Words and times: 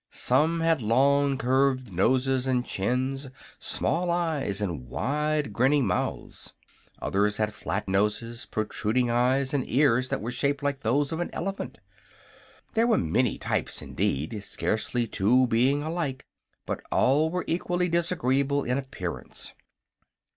Some 0.09 0.61
had 0.61 0.81
long, 0.81 1.37
curved 1.37 1.93
noses 1.93 2.47
and 2.47 2.65
chins, 2.65 3.27
small 3.59 4.09
eyes 4.09 4.59
and 4.59 4.87
wide, 4.87 5.53
grinning 5.53 5.85
mouths. 5.85 6.53
Others 6.99 7.37
had 7.37 7.53
flat 7.53 7.87
noses, 7.87 8.47
protruding 8.47 9.11
eyes, 9.11 9.53
and 9.53 9.63
ears 9.69 10.09
that 10.09 10.19
were 10.19 10.31
shaped 10.31 10.63
like 10.63 10.79
those 10.79 11.11
of 11.11 11.19
an 11.19 11.29
elephant. 11.33 11.77
There 12.73 12.87
were 12.87 12.97
many 12.97 13.37
types, 13.37 13.79
indeed, 13.79 14.43
scarcely 14.43 15.05
two 15.05 15.45
being 15.45 15.83
alike; 15.83 16.25
but 16.65 16.81
all 16.91 17.29
were 17.29 17.45
equally 17.47 17.87
disagreeable 17.87 18.63
in 18.63 18.79
appearance. 18.79 19.53